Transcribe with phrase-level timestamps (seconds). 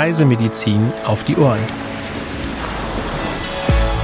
[0.00, 1.60] Reisemedizin auf die Ohren.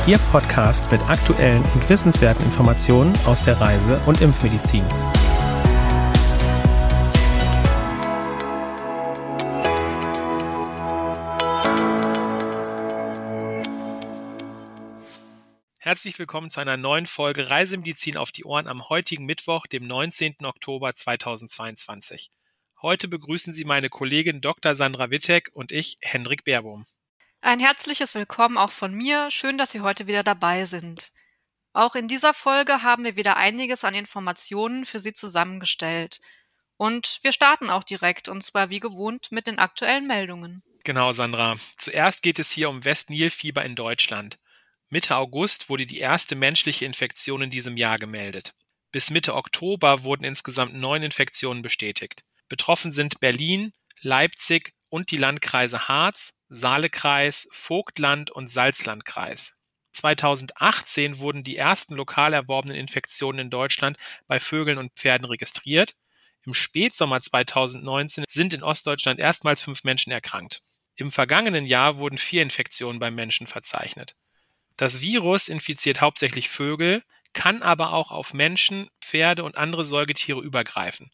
[0.07, 4.85] Ihr Podcast mit aktuellen und wissenswerten Informationen aus der Reise- und Impfmedizin.
[15.78, 20.44] Herzlich willkommen zu einer neuen Folge Reisemedizin auf die Ohren am heutigen Mittwoch, dem 19.
[20.44, 22.30] Oktober 2022.
[22.82, 24.77] Heute begrüßen Sie meine Kollegin Dr.
[24.77, 26.84] Sandra Wittek und ich, Hendrik Baerbohm.
[27.41, 29.30] Ein herzliches Willkommen auch von mir.
[29.30, 31.12] Schön, dass Sie heute wieder dabei sind.
[31.73, 36.20] Auch in dieser Folge haben wir wieder einiges an Informationen für Sie zusammengestellt.
[36.77, 40.62] Und wir starten auch direkt, und zwar wie gewohnt mit den aktuellen Meldungen.
[40.84, 41.56] Genau, Sandra.
[41.79, 44.38] Zuerst geht es hier um Westnilfieber in Deutschland.
[44.90, 48.54] Mitte August wurde die erste menschliche Infektion in diesem Jahr gemeldet.
[48.93, 52.26] Bis Mitte Oktober wurden insgesamt neun Infektionen bestätigt.
[52.48, 59.57] Betroffen sind Berlin, Leipzig und die Landkreise Harz, Saalekreis, Vogtland und Salzlandkreis.
[59.93, 65.94] 2018 wurden die ersten lokal erworbenen Infektionen in Deutschland bei Vögeln und Pferden registriert.
[66.44, 70.62] Im Spätsommer 2019 sind in Ostdeutschland erstmals fünf Menschen erkrankt.
[70.94, 74.15] Im vergangenen Jahr wurden vier Infektionen beim Menschen verzeichnet.
[74.76, 81.10] Das Virus infiziert hauptsächlich Vögel, kann aber auch auf Menschen, Pferde und andere Säugetiere übergreifen.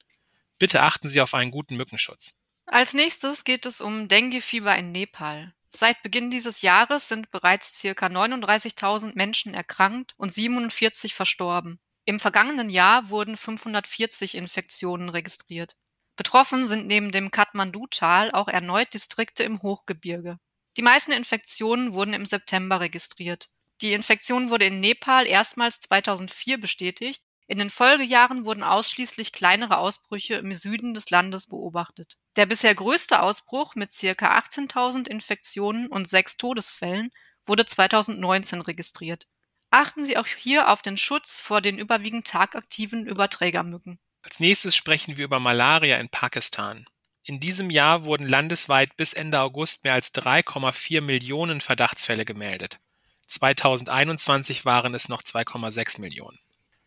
[0.58, 2.34] Bitte achten Sie auf einen guten Mückenschutz.
[2.66, 5.54] Als nächstes geht es um Dengue-Fieber in Nepal.
[5.68, 8.06] Seit Beginn dieses Jahres sind bereits ca.
[8.06, 11.80] 39.000 Menschen erkrankt und 47 verstorben.
[12.04, 15.76] Im vergangenen Jahr wurden 540 Infektionen registriert.
[16.16, 20.38] Betroffen sind neben dem Kathmandu-Tal auch erneut Distrikte im Hochgebirge.
[20.76, 23.48] Die meisten Infektionen wurden im September registriert.
[23.80, 27.22] Die Infektion wurde in Nepal erstmals 2004 bestätigt.
[27.52, 32.16] In den Folgejahren wurden ausschließlich kleinere Ausbrüche im Süden des Landes beobachtet.
[32.36, 34.38] Der bisher größte Ausbruch mit ca.
[34.38, 37.10] 18.000 Infektionen und sechs Todesfällen
[37.44, 39.26] wurde 2019 registriert.
[39.68, 43.98] Achten Sie auch hier auf den Schutz vor den überwiegend tagaktiven Überträgermücken.
[44.22, 46.86] Als nächstes sprechen wir über Malaria in Pakistan.
[47.22, 52.78] In diesem Jahr wurden landesweit bis Ende August mehr als 3,4 Millionen Verdachtsfälle gemeldet.
[53.26, 56.38] 2021 waren es noch 2,6 Millionen.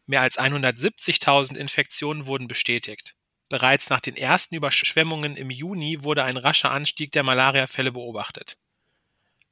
[0.06, 3.16] Mehr als 170.000 Infektionen wurden bestätigt.
[3.50, 8.58] Bereits nach den ersten Überschwemmungen im Juni wurde ein rascher Anstieg der Malariafälle beobachtet.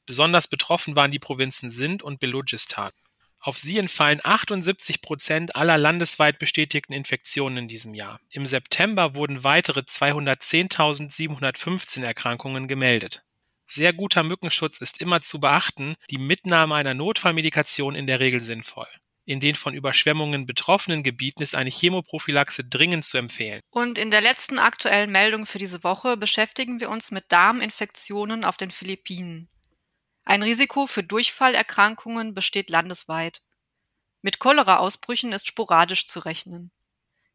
[0.05, 2.91] Besonders betroffen waren die Provinzen Sindh und Belutschistan.
[3.39, 8.21] Auf sie entfallen 78 Prozent aller landesweit bestätigten Infektionen in diesem Jahr.
[8.29, 13.25] Im September wurden weitere 210.715 Erkrankungen gemeldet.
[13.67, 18.87] Sehr guter Mückenschutz ist immer zu beachten, die Mitnahme einer Notfallmedikation in der Regel sinnvoll.
[19.25, 23.61] In den von Überschwemmungen betroffenen Gebieten ist eine Chemoprophylaxe dringend zu empfehlen.
[23.69, 28.57] Und in der letzten aktuellen Meldung für diese Woche beschäftigen wir uns mit Darminfektionen auf
[28.57, 29.49] den Philippinen.
[30.25, 33.41] Ein Risiko für Durchfallerkrankungen besteht landesweit.
[34.21, 36.71] Mit Cholera-Ausbrüchen ist sporadisch zu rechnen.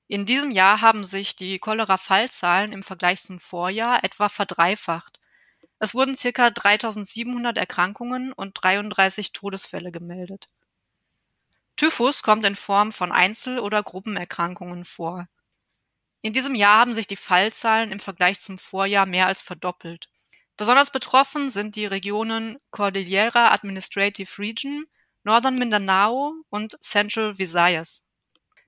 [0.09, 5.21] In diesem Jahr haben sich die Cholera-Fallzahlen im Vergleich zum Vorjahr etwa verdreifacht.
[5.79, 6.51] Es wurden ca.
[6.51, 10.49] 3700 Erkrankungen und 33 Todesfälle gemeldet.
[11.79, 15.29] Typhus kommt in Form von Einzel- oder Gruppenerkrankungen vor.
[16.23, 20.09] In diesem Jahr haben sich die Fallzahlen im Vergleich zum Vorjahr mehr als verdoppelt.
[20.57, 24.87] Besonders betroffen sind die Regionen Cordillera Administrative Region,
[25.25, 28.03] Northern Mindanao und Central Visayas.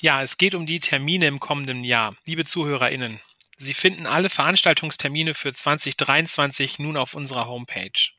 [0.00, 2.16] Ja, es geht um die Termine im kommenden Jahr.
[2.24, 3.20] Liebe ZuhörerInnen,
[3.56, 8.10] Sie finden alle Veranstaltungstermine für 2023 nun auf unserer Homepage.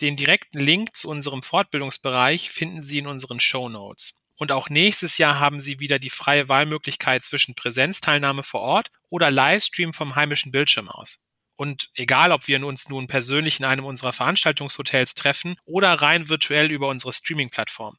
[0.00, 4.14] Den direkten Link zu unserem Fortbildungsbereich finden Sie in unseren Show Notes.
[4.36, 9.30] Und auch nächstes Jahr haben Sie wieder die freie Wahlmöglichkeit zwischen Präsenzteilnahme vor Ort oder
[9.30, 11.20] Livestream vom heimischen Bildschirm aus.
[11.56, 16.70] Und egal, ob wir uns nun persönlich in einem unserer Veranstaltungshotels treffen oder rein virtuell
[16.70, 17.96] über unsere Streaming-Plattform.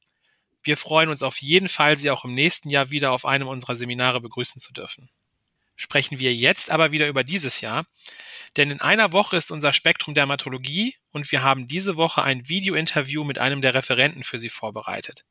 [0.61, 3.75] Wir freuen uns auf jeden Fall, Sie auch im nächsten Jahr wieder auf einem unserer
[3.75, 5.09] Seminare begrüßen zu dürfen.
[5.75, 7.85] Sprechen wir jetzt aber wieder über dieses Jahr,
[8.57, 13.23] denn in einer Woche ist unser Spektrum Dermatologie und wir haben diese Woche ein Video-Interview
[13.23, 15.25] mit einem der Referenten für Sie vorbereitet.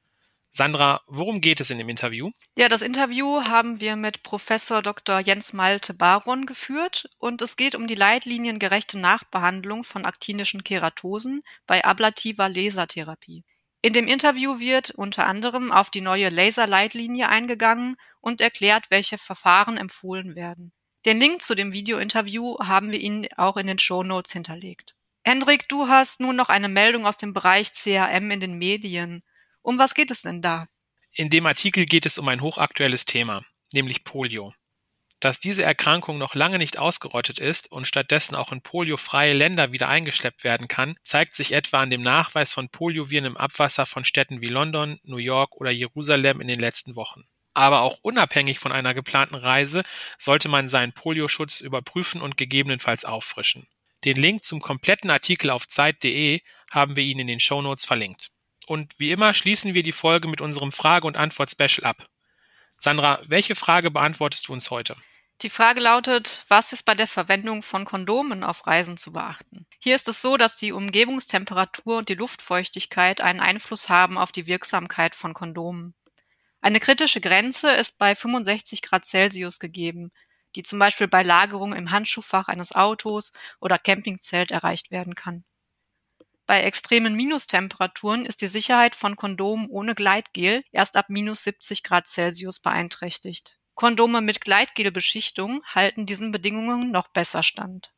[0.57, 2.31] Sandra, worum geht es in dem Interview?
[2.57, 5.19] Ja, das Interview haben wir mit Professor Dr.
[5.19, 11.85] Jens Malte Baron geführt und es geht um die leitliniengerechte Nachbehandlung von aktinischen Keratosen bei
[11.85, 13.43] ablativer Lasertherapie.
[13.83, 19.77] In dem Interview wird unter anderem auf die neue Laserleitlinie eingegangen und erklärt, welche Verfahren
[19.77, 20.73] empfohlen werden.
[21.05, 24.95] Den Link zu dem Videointerview haben wir Ihnen auch in den Show Notes hinterlegt.
[25.25, 29.25] Hendrik, du hast nun noch eine Meldung aus dem Bereich CRM in den Medien.
[29.65, 30.67] Um was geht es denn da?
[31.11, 34.53] In dem Artikel geht es um ein hochaktuelles Thema, nämlich Polio.
[35.21, 39.89] Dass diese Erkrankung noch lange nicht ausgerottet ist und stattdessen auch in poliofreie Länder wieder
[39.89, 44.43] eingeschleppt werden kann, zeigt sich etwa an dem Nachweis von Polioviren im Abwasser von Städten
[44.43, 47.25] wie London, New York oder Jerusalem in den letzten Wochen.
[47.55, 49.83] Aber auch unabhängig von einer geplanten Reise
[50.19, 53.67] sollte man seinen Polioschutz überprüfen und gegebenenfalls auffrischen.
[54.05, 58.34] Den Link zum kompletten Artikel auf Zeit.de haben wir Ihnen in den Shownotes verlinkt.
[58.67, 62.07] Und wie immer schließen wir die Folge mit unserem Frage- und Antwort-Special ab.
[62.79, 64.97] Sandra, welche Frage beantwortest du uns heute?
[65.43, 69.67] Die Frage lautet, was ist bei der Verwendung von Kondomen auf Reisen zu beachten?
[69.79, 74.47] Hier ist es so, dass die Umgebungstemperatur und die Luftfeuchtigkeit einen Einfluss haben auf die
[74.47, 75.95] Wirksamkeit von Kondomen.
[76.61, 80.13] Eine kritische Grenze ist bei 65 Grad Celsius gegeben,
[80.57, 85.45] die zum Beispiel bei Lagerung im Handschuhfach eines Autos oder Campingzelt erreicht werden kann.
[86.47, 92.07] Bei extremen Minustemperaturen ist die Sicherheit von Kondomen ohne Gleitgel erst ab minus 70 Grad
[92.07, 93.59] Celsius beeinträchtigt.
[93.75, 97.93] Kondome mit Gleitgelbeschichtung halten diesen Bedingungen noch besser stand.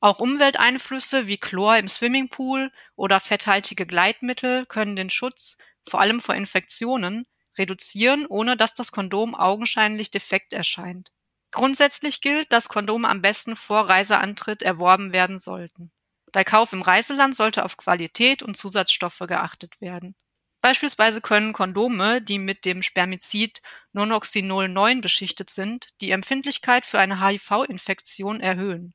[0.00, 5.58] Auch Umwelteinflüsse wie Chlor im Swimmingpool oder fetthaltige Gleitmittel können den Schutz,
[5.88, 7.26] vor allem vor Infektionen,
[7.56, 11.10] reduzieren, ohne dass das Kondom augenscheinlich defekt erscheint.
[11.50, 15.90] Grundsätzlich gilt, dass Kondome am besten vor Reiseantritt erworben werden sollten.
[16.32, 20.14] Bei Kauf im Reiseland sollte auf Qualität und Zusatzstoffe geachtet werden.
[20.60, 27.24] Beispielsweise können Kondome, die mit dem Spermizid Nonoxynol 9 beschichtet sind, die Empfindlichkeit für eine
[27.24, 28.92] HIV-Infektion erhöhen.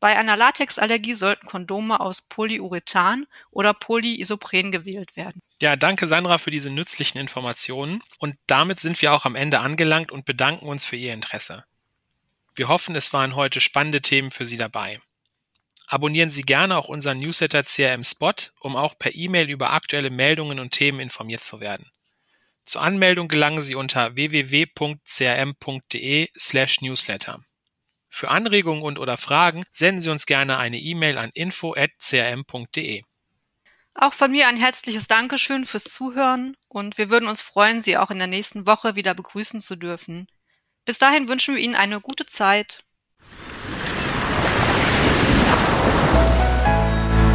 [0.00, 5.40] Bei einer Latexallergie sollten Kondome aus Polyurethan oder Polyisopren gewählt werden.
[5.62, 8.02] Ja, danke Sandra für diese nützlichen Informationen.
[8.18, 11.64] Und damit sind wir auch am Ende angelangt und bedanken uns für Ihr Interesse.
[12.54, 15.00] Wir hoffen, es waren heute spannende Themen für Sie dabei.
[15.86, 20.58] Abonnieren Sie gerne auch unseren Newsletter CRM Spot, um auch per E-Mail über aktuelle Meldungen
[20.58, 21.90] und Themen informiert zu werden.
[22.64, 24.98] Zur Anmeldung gelangen Sie unter www.crm.de
[26.38, 27.44] slash newsletter.
[28.08, 33.02] Für Anregungen und oder Fragen senden Sie uns gerne eine E-Mail an info.crm.de.
[33.94, 38.10] Auch von mir ein herzliches Dankeschön fürs Zuhören und wir würden uns freuen, Sie auch
[38.10, 40.26] in der nächsten Woche wieder begrüßen zu dürfen.
[40.84, 42.83] Bis dahin wünschen wir Ihnen eine gute Zeit.